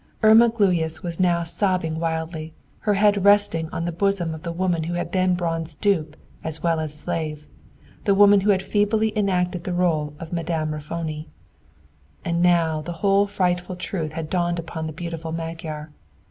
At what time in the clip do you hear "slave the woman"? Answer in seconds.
6.91-8.41